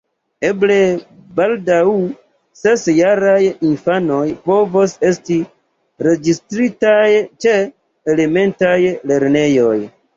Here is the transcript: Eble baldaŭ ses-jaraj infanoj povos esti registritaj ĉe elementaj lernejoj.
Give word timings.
Eble 0.47 0.77
baldaŭ 1.39 1.81
ses-jaraj 2.61 3.37
infanoj 3.51 4.25
povos 4.49 4.99
esti 5.13 5.41
registritaj 6.11 7.07
ĉe 7.45 7.57
elementaj 8.17 8.77
lernejoj. 9.11 9.81